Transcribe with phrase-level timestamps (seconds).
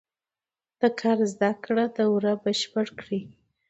[0.79, 3.21] د کار زده کړې دوره بشپړه کړي.